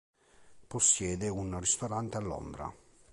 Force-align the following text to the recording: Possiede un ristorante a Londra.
Possiede 0.67 1.29
un 1.29 1.59
ristorante 1.59 2.17
a 2.17 2.21
Londra. 2.21 2.73